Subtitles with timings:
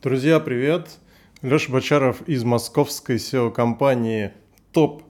[0.00, 0.90] Друзья, привет!
[1.42, 4.30] Леша Бочаров из московской SEO-компании
[4.72, 5.02] Top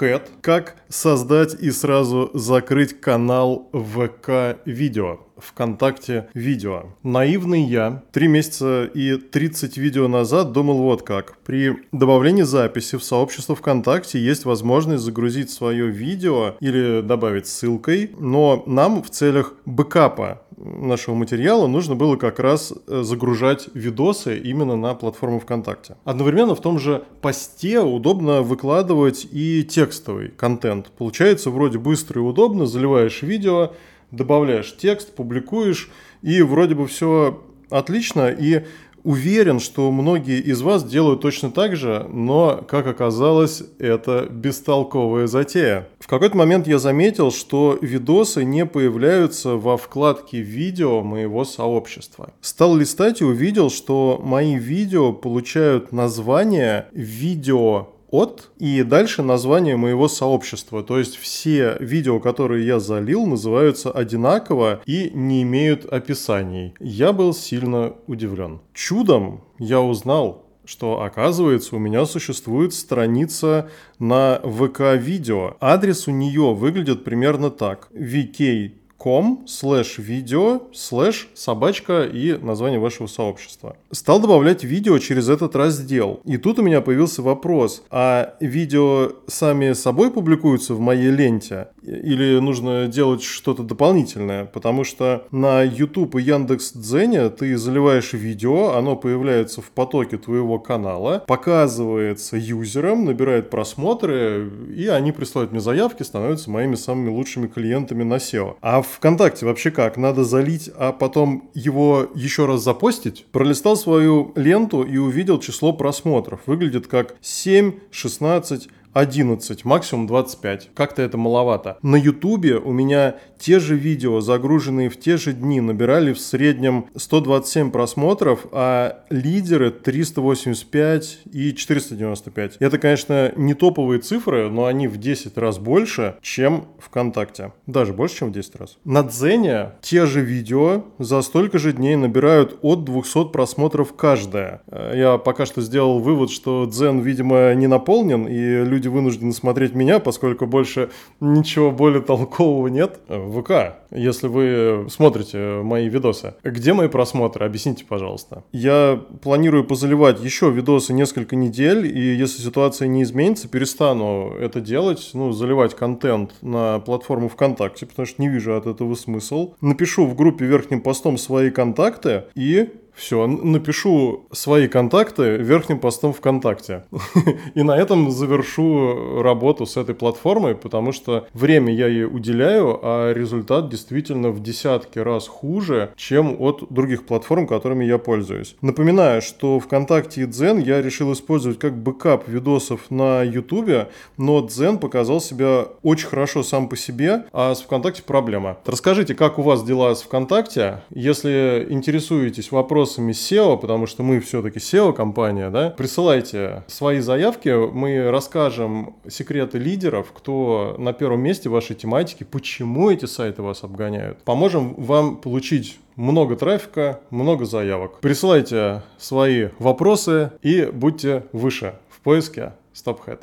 [0.00, 0.22] Head.
[0.40, 5.20] Как создать и сразу закрыть канал ВК Видео?
[5.36, 6.84] ВКонтакте видео.
[7.02, 11.38] Наивный я три месяца и 30 видео назад думал вот как.
[11.44, 18.62] При добавлении записи в сообщество ВКонтакте есть возможность загрузить свое видео или добавить ссылкой, но
[18.66, 24.94] нам в целях бэкапа нашего материала нужно было как раз э, загружать видосы именно на
[24.94, 25.96] платформу ВКонтакте.
[26.04, 30.90] Одновременно в том же посте удобно выкладывать и текстовый контент.
[30.96, 33.72] Получается вроде быстро и удобно, заливаешь видео,
[34.10, 35.90] добавляешь текст, публикуешь,
[36.22, 38.64] и вроде бы все отлично, и
[39.04, 45.88] уверен, что многие из вас делают точно так же, но, как оказалось, это бестолковая затея.
[46.00, 52.32] В какой-то момент я заметил, что видосы не появляются во вкладке видео моего сообщества.
[52.40, 60.06] Стал листать и увидел, что мои видео получают название видео от и дальше название моего
[60.06, 60.84] сообщества.
[60.84, 66.74] То есть все видео, которые я залил, называются одинаково и не имеют описаний.
[66.78, 68.60] Я был сильно удивлен.
[68.72, 75.56] Чудом я узнал, что оказывается у меня существует страница на ВК-видео.
[75.60, 77.88] Адрес у нее выглядит примерно так.
[77.92, 83.76] vk com слэш видео слэш собачка и название вашего сообщества.
[83.90, 86.20] Стал добавлять видео через этот раздел.
[86.24, 91.68] И тут у меня появился вопрос, а видео сами собой публикуются в моей ленте?
[91.84, 94.46] Или нужно делать что-то дополнительное?
[94.46, 100.58] Потому что на YouTube и Яндекс Дзене ты заливаешь видео, оно появляется в потоке твоего
[100.58, 108.02] канала, показывается юзерам, набирает просмотры, и они присылают мне заявки, становятся моими самыми лучшими клиентами
[108.02, 108.56] на SEO.
[108.62, 109.96] А ВКонтакте вообще как?
[109.96, 113.26] Надо залить, а потом его еще раз запостить?
[113.30, 116.40] Пролистал свою ленту и увидел число просмотров.
[116.46, 120.70] Выглядит как 7, 16, 11, максимум 25.
[120.74, 121.78] Как-то это маловато.
[121.82, 126.86] На ютубе у меня те же видео, загруженные в те же дни, набирали в среднем
[126.96, 132.56] 127 просмотров, а лидеры 385 и 495.
[132.60, 137.52] Это, конечно, не топовые цифры, но они в 10 раз больше, чем ВКонтакте.
[137.66, 138.78] Даже больше, чем в 10 раз.
[138.84, 144.62] На Дзене те же видео за столько же дней набирают от 200 просмотров каждое.
[144.70, 149.74] Я пока что сделал вывод, что Дзен, видимо, не наполнен, и люди люди вынуждены смотреть
[149.74, 150.90] меня, поскольку больше
[151.20, 153.00] ничего более толкового нет.
[153.08, 156.34] В ВК, если вы смотрите мои видосы.
[156.44, 157.46] Где мои просмотры?
[157.46, 158.44] Объясните, пожалуйста.
[158.52, 165.10] Я планирую позаливать еще видосы несколько недель, и если ситуация не изменится, перестану это делать,
[165.14, 169.54] ну, заливать контент на платформу ВКонтакте, потому что не вижу от этого смысл.
[169.60, 176.84] Напишу в группе верхним постом свои контакты и все, напишу свои контакты верхним постом ВКонтакте.
[177.54, 183.12] И на этом завершу работу с этой платформой, потому что время я ей уделяю, а
[183.12, 188.56] результат действительно в десятки раз хуже, чем от других платформ, которыми я пользуюсь.
[188.60, 194.78] Напоминаю, что ВКонтакте и Дзен я решил использовать как бэкап видосов на Ютубе, но Дзен
[194.78, 198.58] показал себя очень хорошо сам по себе, а с ВКонтакте проблема.
[198.64, 200.82] Расскажите, как у вас дела с ВКонтакте?
[200.90, 208.10] Если интересуетесь вопросом вопросами SEO, потому что мы все-таки SEO-компания, да, присылайте свои заявки, мы
[208.10, 214.18] расскажем секреты лидеров, кто на первом месте вашей тематики, почему эти сайты вас обгоняют.
[214.24, 218.00] Поможем вам получить много трафика, много заявок.
[218.00, 223.20] Присылайте свои вопросы и будьте выше в поиске StopHead.